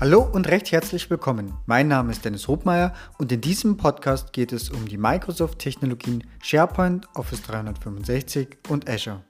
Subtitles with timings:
[0.00, 1.52] Hallo und recht herzlich willkommen.
[1.66, 7.06] Mein Name ist Dennis Hobmeier und in diesem Podcast geht es um die Microsoft-Technologien SharePoint,
[7.14, 9.22] Office 365 und Azure.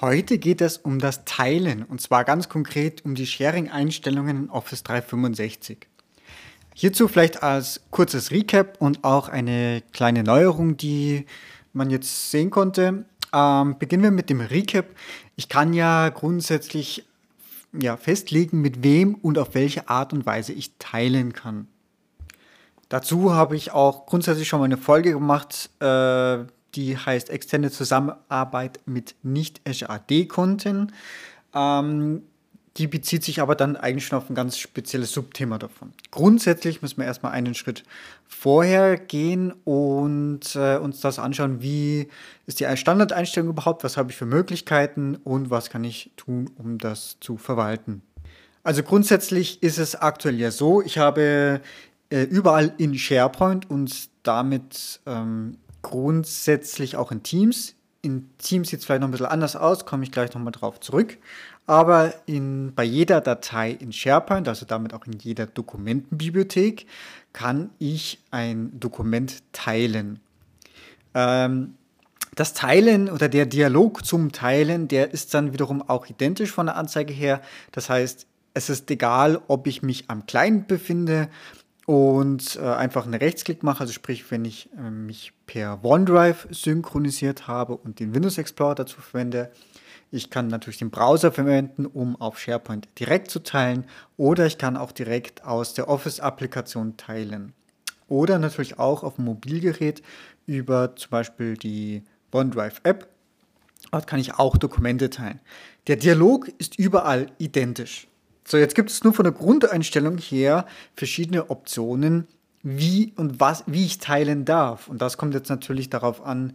[0.00, 4.84] Heute geht es um das Teilen und zwar ganz konkret um die Sharing-Einstellungen in Office
[4.84, 5.88] 365.
[6.74, 11.26] Hierzu vielleicht als kurzes Recap und auch eine kleine Neuerung, die
[11.72, 13.04] man jetzt sehen konnte.
[13.32, 14.86] Ähm, beginnen wir mit dem Recap.
[15.36, 17.04] Ich kann ja grundsätzlich
[17.72, 21.68] ja, festlegen, mit wem und auf welche Art und Weise ich teilen kann.
[22.88, 26.38] Dazu habe ich auch grundsätzlich schon mal eine Folge gemacht, äh,
[26.74, 30.92] die heißt externe Zusammenarbeit mit nicht-Azure AD-Konten.
[31.54, 32.22] Ähm,
[32.76, 35.92] die bezieht sich aber dann eigentlich schon auf ein ganz spezielles Subthema davon.
[36.10, 37.84] Grundsätzlich müssen wir erstmal einen Schritt
[38.26, 42.08] vorher gehen und äh, uns das anschauen, wie
[42.46, 46.78] ist die Standardeinstellung überhaupt, was habe ich für Möglichkeiten und was kann ich tun, um
[46.78, 48.02] das zu verwalten.
[48.62, 51.60] Also grundsätzlich ist es aktuell ja so, ich habe
[52.10, 57.76] äh, überall in SharePoint und damit ähm, grundsätzlich auch in Teams.
[58.06, 60.80] In Teams sieht es vielleicht noch ein bisschen anders aus, komme ich gleich nochmal drauf
[60.80, 61.18] zurück
[61.66, 66.86] aber in, bei jeder Datei in SharePoint, also damit auch in jeder Dokumentenbibliothek,
[67.32, 70.20] kann ich ein Dokument teilen.
[71.14, 71.74] Ähm,
[72.36, 76.76] das Teilen oder der Dialog zum Teilen, der ist dann wiederum auch identisch von der
[76.76, 77.40] Anzeige her.
[77.72, 81.28] Das heißt, es ist egal, ob ich mich am Client befinde
[81.86, 87.46] und äh, einfach einen Rechtsklick mache, also sprich, wenn ich äh, mich per OneDrive synchronisiert
[87.46, 89.50] habe und den Windows Explorer dazu verwende,
[90.10, 94.76] ich kann natürlich den Browser verwenden, um auf SharePoint direkt zu teilen oder ich kann
[94.76, 97.52] auch direkt aus der Office-Applikation teilen.
[98.08, 100.02] Oder natürlich auch auf dem Mobilgerät
[100.46, 103.08] über zum Beispiel die OneDrive-App.
[103.90, 105.40] Dort kann ich auch Dokumente teilen.
[105.86, 108.08] Der Dialog ist überall identisch.
[108.46, 112.28] So, jetzt gibt es nur von der Grundeinstellung her verschiedene Optionen,
[112.62, 114.88] wie und was, wie ich teilen darf.
[114.88, 116.50] Und das kommt jetzt natürlich darauf an,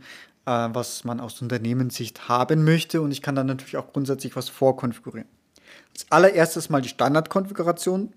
[0.46, 3.01] äh, was man aus Unternehmenssicht haben möchte.
[3.01, 5.28] Und ich kann dann natürlich auch grundsätzlich was vorkonfigurieren.
[5.94, 8.13] Als allererstes mal die Standardkonfiguration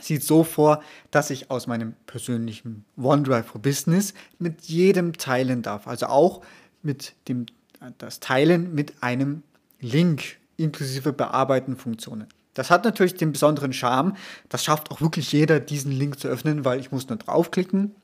[0.00, 5.86] sieht so vor, dass ich aus meinem persönlichen OneDrive for Business mit jedem teilen darf.
[5.88, 6.42] Also auch
[6.82, 7.46] mit dem
[7.98, 9.42] das Teilen mit einem
[9.80, 12.26] Link inklusive bearbeiten Funktionen.
[12.56, 14.16] Das hat natürlich den besonderen Charme.
[14.48, 17.94] Das schafft auch wirklich jeder, diesen Link zu öffnen, weil ich muss nur draufklicken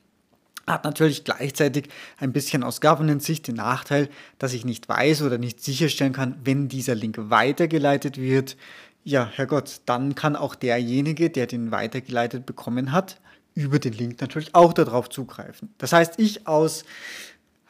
[0.67, 4.09] hat natürlich gleichzeitig ein bisschen aus Governance-Sicht den Nachteil,
[4.39, 8.55] dass ich nicht weiß oder nicht sicherstellen kann, wenn dieser Link weitergeleitet wird.
[9.03, 13.19] Ja, Herrgott, dann kann auch derjenige, der den weitergeleitet bekommen hat,
[13.55, 15.73] über den Link natürlich auch darauf zugreifen.
[15.77, 16.85] Das heißt, ich aus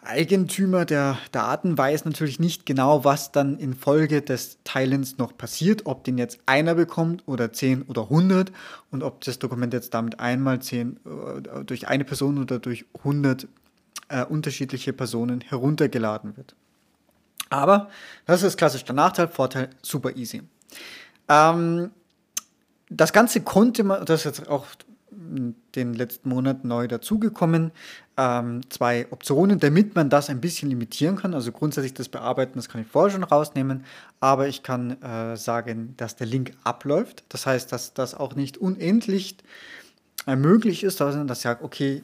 [0.05, 5.85] Eigentümer der Daten weiß natürlich nicht genau, was dann in Folge des Teilens noch passiert,
[5.85, 8.51] ob den jetzt einer bekommt oder 10 oder 100
[8.91, 13.47] und ob das Dokument jetzt damit einmal 10 äh, durch eine Person oder durch 100
[14.09, 16.55] äh, unterschiedliche Personen heruntergeladen wird.
[17.49, 17.89] Aber
[18.25, 20.41] das ist klassisch der Nachteil, Vorteil super easy.
[21.29, 21.91] Ähm,
[22.89, 24.65] das Ganze konnte man, das ist jetzt auch
[25.75, 27.71] den letzten Monat neu dazugekommen.
[28.15, 31.33] Ähm, zwei Optionen, damit man das ein bisschen limitieren kann.
[31.33, 33.85] Also grundsätzlich das Bearbeiten, das kann ich vorher schon rausnehmen,
[34.19, 37.23] aber ich kann äh, sagen, dass der Link abläuft.
[37.29, 39.37] Das heißt, dass das auch nicht unendlich
[40.27, 42.03] äh, möglich ist, sondern dass ich sage, okay,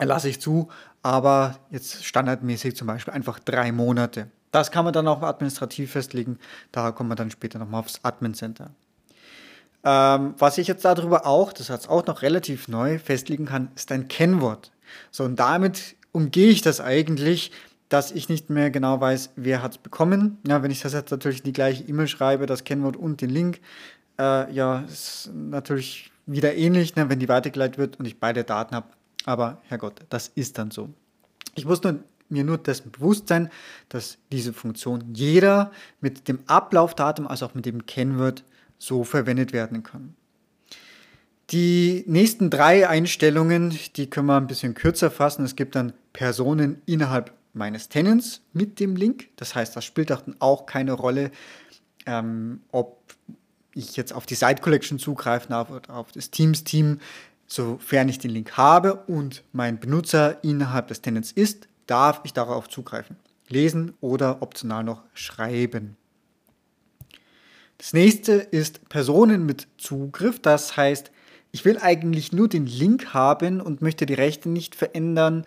[0.00, 0.68] lasse ich zu,
[1.02, 4.28] aber jetzt standardmäßig zum Beispiel einfach drei Monate.
[4.50, 6.38] Das kann man dann auch administrativ festlegen.
[6.72, 8.70] Da kommen wir dann später nochmal aufs Admin Center.
[9.88, 13.70] Ähm, was ich jetzt darüber auch, das hat es auch noch relativ neu, festlegen kann,
[13.74, 14.70] ist ein Kennwort.
[15.10, 17.52] So, und damit umgehe ich das eigentlich,
[17.88, 20.36] dass ich nicht mehr genau weiß, wer hat es bekommen.
[20.46, 23.30] Ja, wenn ich das jetzt natürlich in die gleiche E-Mail schreibe, das Kennwort und den
[23.30, 23.60] Link,
[24.18, 28.74] äh, ja, ist natürlich wieder ähnlich, ne, wenn die weitergeleitet wird und ich beide Daten
[28.74, 28.88] habe.
[29.24, 30.90] Aber Herrgott, das ist dann so.
[31.54, 33.48] Ich muss nur, mir nur dessen bewusst sein,
[33.88, 35.72] dass diese Funktion jeder
[36.02, 38.44] mit dem Ablaufdatum, also auch mit dem Kennwort,
[38.78, 40.14] so verwendet werden kann.
[41.50, 45.44] Die nächsten drei Einstellungen, die können wir ein bisschen kürzer fassen.
[45.44, 49.28] Es gibt dann Personen innerhalb meines Tenants mit dem Link.
[49.36, 51.30] Das heißt, das spielt auch keine Rolle,
[52.06, 53.00] ähm, ob
[53.74, 56.98] ich jetzt auf die Site Collection zugreifen darf oder auf das Teams-Team.
[57.46, 62.68] Sofern ich den Link habe und mein Benutzer innerhalb des Tenants ist, darf ich darauf
[62.68, 63.16] zugreifen.
[63.48, 65.96] Lesen oder optional noch schreiben.
[67.78, 70.40] Das nächste ist Personen mit Zugriff.
[70.40, 71.10] Das heißt,
[71.52, 75.44] ich will eigentlich nur den Link haben und möchte die Rechte nicht verändern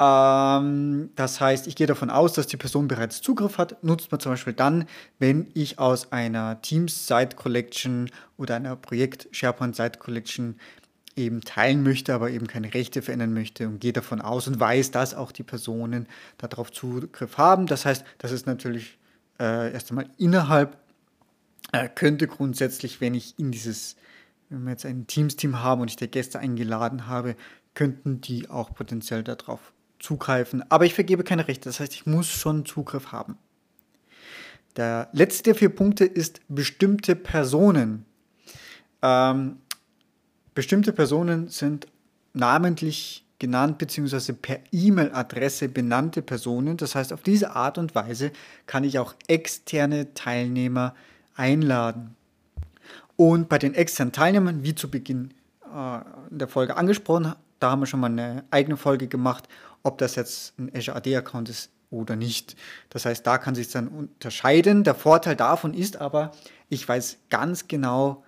[0.00, 3.84] Ähm, das heißt, ich gehe davon aus, dass die Person bereits Zugriff hat.
[3.84, 4.86] Nutzt man zum Beispiel dann,
[5.18, 10.58] wenn ich aus einer Teams Site Collection oder einer Projekt SharePoint Site Collection
[11.16, 14.90] eben teilen möchte, aber eben keine Rechte verändern möchte und gehe davon aus und weiß,
[14.90, 16.06] dass auch die Personen
[16.38, 17.66] darauf Zugriff haben.
[17.66, 18.98] Das heißt, das ist natürlich
[19.38, 20.78] äh, erst einmal innerhalb,
[21.72, 23.96] äh, könnte grundsätzlich, wenn ich in dieses,
[24.48, 27.36] wenn wir jetzt ein Teams-Team haben und ich der Gäste eingeladen habe,
[27.74, 30.64] könnten die auch potenziell darauf zugreifen.
[30.70, 33.38] Aber ich vergebe keine Rechte, das heißt, ich muss schon Zugriff haben.
[34.76, 38.06] Der letzte der vier Punkte ist bestimmte Personen.
[39.02, 39.58] Ähm,
[40.54, 41.86] bestimmte Personen sind
[42.32, 44.32] namentlich genannt bzw.
[44.34, 46.76] per E-Mail-Adresse benannte Personen.
[46.76, 48.30] Das heißt, auf diese Art und Weise
[48.66, 50.94] kann ich auch externe Teilnehmer
[51.40, 52.14] einladen.
[53.16, 55.34] Und bei den externen Teilnehmern, wie zu Beginn
[55.64, 56.00] äh,
[56.30, 59.48] der Folge angesprochen, da haben wir schon mal eine eigene Folge gemacht
[59.82, 62.56] ob das jetzt ein Azure AD-Account ist oder nicht.
[62.90, 64.84] Das heißt, da kann sich dann unterscheiden.
[64.84, 66.32] Der Vorteil davon ist aber,
[66.68, 68.24] ich weiß ganz genau,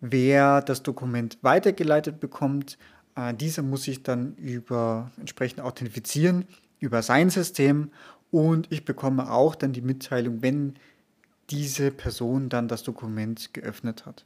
[0.00, 2.78] wer das Dokument weitergeleitet bekommt.
[3.14, 6.46] Äh, dieser muss sich dann über entsprechend authentifizieren
[6.78, 7.90] über sein System
[8.30, 10.74] und ich bekomme auch dann die Mitteilung, wenn
[11.50, 14.24] diese Person dann das Dokument geöffnet hat.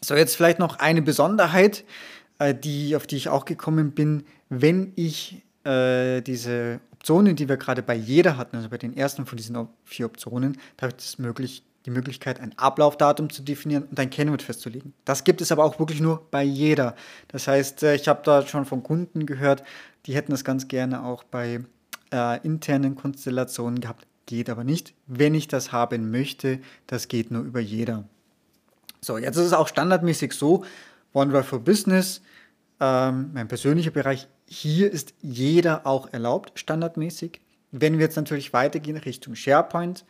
[0.00, 1.84] So, jetzt vielleicht noch eine Besonderheit,
[2.38, 4.24] äh, die, auf die ich auch gekommen bin.
[4.48, 9.26] Wenn ich äh, diese Optionen, die wir gerade bei jeder hatten, also bei den ersten
[9.26, 13.98] von diesen vier Optionen, da habe ich möglich, die Möglichkeit, ein Ablaufdatum zu definieren und
[13.98, 14.94] ein Kennwort festzulegen.
[15.04, 16.94] Das gibt es aber auch wirklich nur bei jeder.
[17.28, 19.64] Das heißt, äh, ich habe da schon von Kunden gehört,
[20.06, 21.60] die hätten das ganz gerne auch bei
[22.12, 24.06] äh, internen Konstellationen gehabt.
[24.26, 24.94] Geht aber nicht.
[25.06, 28.04] Wenn ich das haben möchte, das geht nur über jeder.
[29.00, 30.64] So, jetzt ist es auch standardmäßig so,
[31.12, 32.22] OneDrive for Business,
[32.80, 37.40] ähm, mein persönlicher Bereich, hier ist jeder auch erlaubt, standardmäßig.
[37.70, 40.04] Wenn wir jetzt natürlich weitergehen Richtung SharePoint,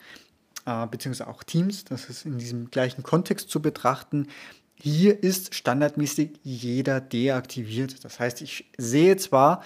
[0.67, 4.29] äh, beziehungsweise auch Teams, das ist in diesem gleichen Kontext zu betrachten,
[4.77, 8.05] hier ist standardmäßig jeder deaktiviert.
[8.05, 9.63] Das heißt, ich sehe zwar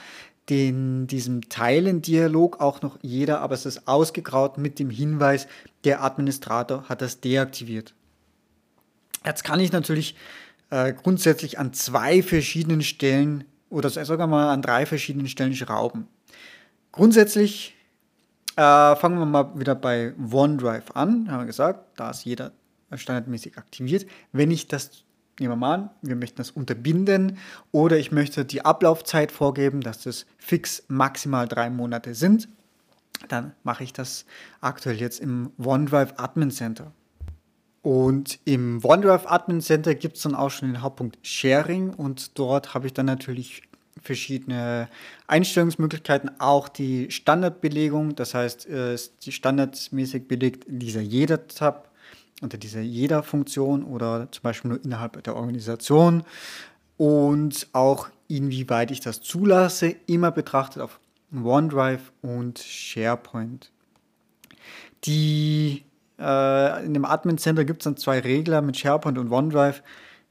[0.49, 5.47] den, diesem Teilen-Dialog auch noch jeder, aber es ist ausgegraut mit dem Hinweis,
[5.85, 7.95] der Administrator hat das deaktiviert.
[9.25, 10.17] Jetzt kann ich natürlich
[10.71, 16.09] äh, grundsätzlich an zwei verschiedenen Stellen oder sogar mal an drei verschiedenen Stellen schrauben.
[16.93, 17.75] Grundsätzlich
[18.57, 21.31] äh, fangen wir mal wieder bei OneDrive an.
[21.31, 22.53] Haben wir gesagt, da ist jeder
[22.95, 24.07] standardmäßig aktiviert.
[24.33, 25.05] Wenn ich das,
[25.39, 27.39] nehmen wir mal an, wir möchten das unterbinden
[27.73, 32.49] oder ich möchte die Ablaufzeit vorgeben, dass das fix maximal drei Monate sind,
[33.29, 34.27] dann mache ich das
[34.61, 36.93] aktuell jetzt im OneDrive Admin Center.
[37.83, 42.75] Und im OneDrive Admin Center gibt es dann auch schon den Hauptpunkt Sharing und dort
[42.75, 43.63] habe ich dann natürlich
[44.03, 44.89] verschiedene
[45.27, 51.88] Einstellungsmöglichkeiten, auch die Standardbelegung, das heißt, ist die standardmäßig belegt dieser Jeder-Tab
[52.41, 56.23] unter dieser Jeder-Funktion oder zum Beispiel nur innerhalb der Organisation
[56.97, 61.01] und auch inwieweit ich das zulasse, immer betrachtet auf
[61.33, 63.71] OneDrive und SharePoint.
[65.05, 65.85] Die
[66.19, 69.83] äh, in dem Admin Center gibt es dann zwei Regler mit SharePoint und OneDrive.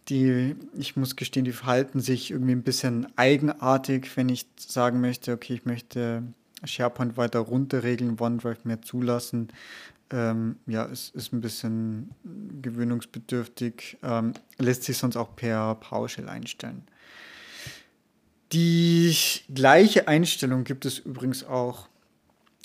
[0.09, 5.33] Die, ich muss gestehen, die verhalten sich irgendwie ein bisschen eigenartig, wenn ich sagen möchte,
[5.33, 6.23] okay, ich möchte
[6.63, 9.49] SharePoint weiter runterregeln, OneDrive mehr zulassen.
[10.09, 12.11] Ähm, ja, es ist ein bisschen
[12.61, 16.83] gewöhnungsbedürftig, ähm, lässt sich sonst auch per PowerShell einstellen.
[18.53, 19.13] Die
[19.53, 21.89] gleiche Einstellung gibt es übrigens auch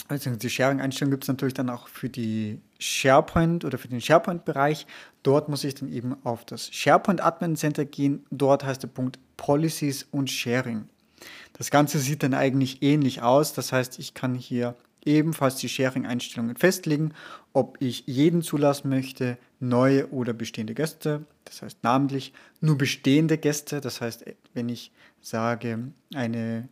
[0.08, 4.86] also die Sharing-Einstellung gibt es natürlich dann auch für die SharePoint oder für den SharePoint-Bereich.
[5.22, 8.24] Dort muss ich dann eben auf das SharePoint Admin Center gehen.
[8.30, 10.88] Dort heißt der Punkt Policies und Sharing.
[11.52, 13.52] Das Ganze sieht dann eigentlich ähnlich aus.
[13.52, 14.74] Das heißt, ich kann hier
[15.04, 17.12] ebenfalls die Sharing-Einstellungen festlegen,
[17.52, 21.24] ob ich jeden zulassen möchte, neue oder bestehende Gäste.
[21.44, 23.80] Das heißt namentlich nur bestehende Gäste.
[23.80, 24.24] Das heißt,
[24.54, 26.68] wenn ich sage, eine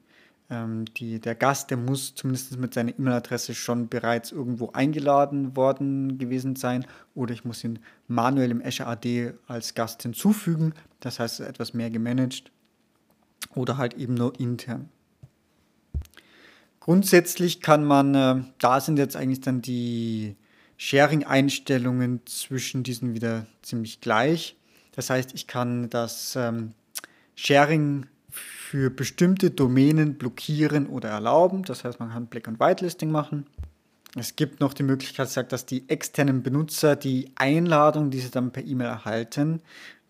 [0.51, 6.19] ähm, die, der Gast, der muss zumindest mit seiner E-Mail-Adresse schon bereits irgendwo eingeladen worden
[6.19, 7.79] gewesen sein oder ich muss ihn
[8.09, 12.51] manuell im Azure AD als Gast hinzufügen, das heißt etwas mehr gemanagt
[13.55, 14.89] oder halt eben nur intern.
[16.81, 20.37] Grundsätzlich kann man, äh, da sind jetzt eigentlich dann die
[20.79, 24.57] Sharing-Einstellungen zwischen diesen wieder ziemlich gleich.
[24.93, 26.73] Das heißt, ich kann das ähm,
[27.37, 31.65] Sharing für bestimmte Domänen blockieren oder erlauben.
[31.65, 33.47] Das heißt, man kann Black- und Whitelisting machen.
[34.17, 38.65] Es gibt noch die Möglichkeit, dass die externen Benutzer die Einladung, die sie dann per
[38.65, 39.61] E-Mail erhalten,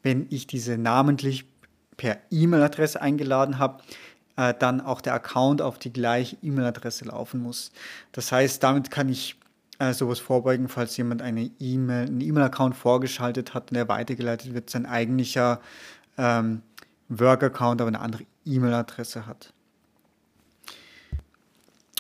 [0.02, 1.44] wenn ich diese namentlich
[2.00, 3.82] per E-Mail-Adresse eingeladen habe,
[4.36, 7.72] äh, dann auch der Account auf die gleiche E-Mail-Adresse laufen muss.
[8.12, 9.36] Das heißt, damit kann ich
[9.78, 14.70] äh, sowas vorbeugen, falls jemand eine E-Mail, einen E-Mail-Account vorgeschaltet hat und der weitergeleitet wird,
[14.70, 15.60] sein eigentlicher
[16.16, 16.62] ähm,
[17.10, 19.52] Work-Account aber eine andere E-Mail-Adresse hat.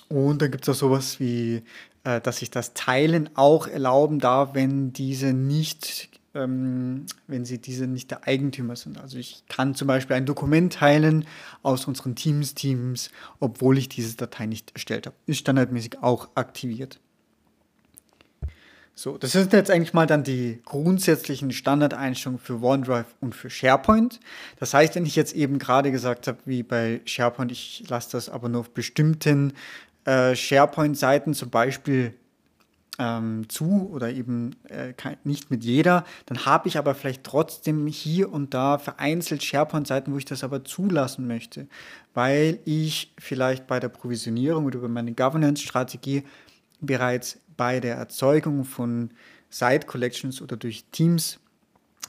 [0.08, 1.62] Und dann gibt es auch sowas wie,
[2.04, 7.86] äh, dass ich das Teilen auch erlauben darf, wenn diese nicht, ähm, wenn sie diese
[7.86, 8.98] nicht der Eigentümer sind.
[8.98, 11.24] Also ich kann zum Beispiel ein Dokument teilen
[11.62, 13.10] aus unseren Teams-Teams,
[13.40, 15.16] obwohl ich diese Datei nicht erstellt habe.
[15.26, 17.00] Ist standardmäßig auch aktiviert.
[18.94, 24.20] So, das sind jetzt eigentlich mal dann die grundsätzlichen Standardeinstellungen für OneDrive und für SharePoint.
[24.58, 28.28] Das heißt, wenn ich jetzt eben gerade gesagt habe, wie bei SharePoint, ich lasse das
[28.28, 29.54] aber nur auf bestimmten
[30.04, 32.12] äh, SharePoint-Seiten zum Beispiel
[33.00, 34.92] ähm, zu oder eben äh,
[35.24, 40.18] nicht mit jeder, dann habe ich aber vielleicht trotzdem hier und da vereinzelt SharePoint-Seiten, wo
[40.18, 41.66] ich das aber zulassen möchte,
[42.12, 46.24] weil ich vielleicht bei der Provisionierung oder über meine Governance-Strategie
[46.80, 49.10] bereits bei der Erzeugung von
[49.48, 51.40] Site Collections oder durch Teams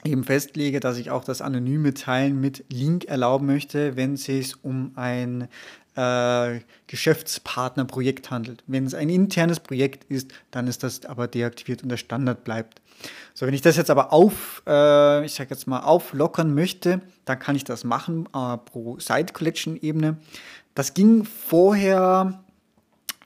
[0.03, 4.55] eben festlege, dass ich auch das anonyme Teilen mit Link erlauben möchte, wenn es sich
[4.63, 5.47] um ein
[5.95, 8.63] äh, Geschäftspartnerprojekt handelt.
[8.67, 12.81] Wenn es ein internes Projekt ist, dann ist das aber deaktiviert und der Standard bleibt.
[13.33, 17.39] So, wenn ich das jetzt aber auf, äh, ich sage jetzt mal, auflockern möchte, dann
[17.39, 20.17] kann ich das machen äh, pro Site Collection Ebene.
[20.75, 22.41] Das ging vorher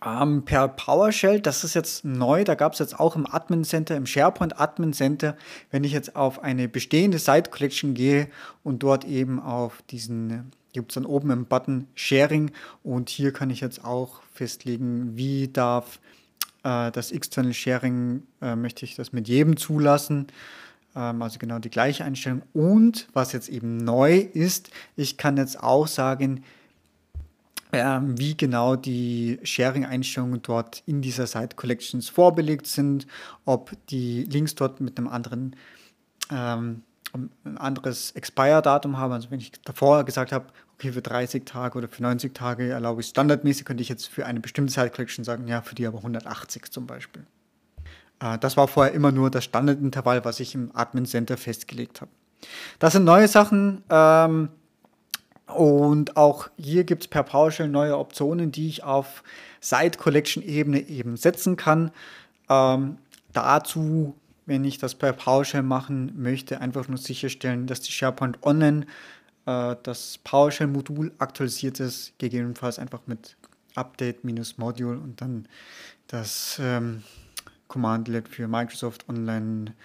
[0.06, 3.96] ähm, per PowerShell, das ist jetzt neu, da gab es jetzt auch im Admin Center,
[3.96, 5.36] im SharePoint Admin Center,
[5.72, 8.28] wenn ich jetzt auf eine bestehende Site Collection gehe
[8.64, 12.52] und dort eben auf diesen, gibt es dann oben im Button Sharing
[12.84, 16.00] und hier kann ich jetzt auch festlegen, wie darf
[16.64, 20.28] äh, das External Sharing, äh, möchte ich das mit jedem zulassen
[20.96, 22.42] ähm, also genau die gleiche Einstellung.
[22.54, 26.44] Und was jetzt eben neu ist, ich kann jetzt auch sagen,
[27.76, 33.08] ähm, wie genau die Sharing-Einstellungen dort in dieser Site Collections vorbelegt sind,
[33.46, 35.56] ob die Links dort mit einem anderen
[36.32, 39.14] ähm, ein anderes Expire-Datum haben.
[39.14, 43.02] Also wenn ich davor gesagt habe, okay, für 30 Tage oder für 90 Tage erlaube
[43.02, 46.00] ich standardmäßig, könnte ich jetzt für eine bestimmte Site Collection sagen, ja, für die aber
[46.00, 47.26] 180 zum Beispiel.
[48.20, 52.12] Äh, das war vorher immer nur das Standardintervall, was ich im Admin Center festgelegt habe.
[52.80, 53.84] Das sind neue Sachen.
[53.90, 54.50] Ähm,
[55.48, 59.24] und auch hier gibt es per PowerShell neue Optionen, die ich auf
[59.62, 61.92] Site Collection Ebene eben setzen kann.
[62.50, 62.98] Ähm,
[63.32, 64.16] dazu,
[64.48, 68.88] wenn ich das per PowerShell machen möchte, einfach nur sicherstellen, dass die SharePoint Online
[69.46, 73.38] äh, das PowerShell-Modul aktualisiert ist, gegebenenfalls einfach mit
[73.76, 75.48] Update-Module und dann
[76.08, 77.04] das ähm,
[77.68, 79.76] Commandlet für Microsoft Online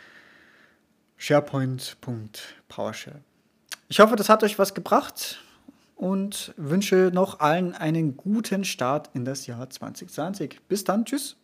[1.18, 3.20] SharePoint.PowerShell.
[3.88, 5.38] Ich hoffe, das hat euch was gebracht
[6.00, 10.60] und wünsche noch allen einen guten Start in das Jahr 2020.
[10.66, 11.36] Bis dann, tschüss.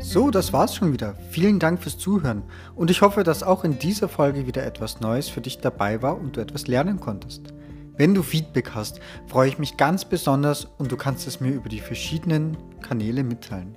[0.00, 1.16] So, das war's schon wieder.
[1.30, 2.44] Vielen Dank fürs Zuhören
[2.76, 6.16] und ich hoffe, dass auch in dieser Folge wieder etwas Neues für dich dabei war
[6.16, 7.52] und du etwas lernen konntest.
[7.96, 11.68] Wenn du Feedback hast, freue ich mich ganz besonders und du kannst es mir über
[11.68, 13.76] die verschiedenen Kanäle mitteilen.